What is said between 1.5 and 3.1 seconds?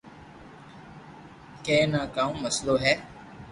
ڪئي ٺا ڪاو مسلو ھي